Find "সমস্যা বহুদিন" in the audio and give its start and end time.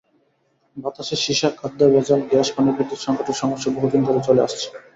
3.41-4.01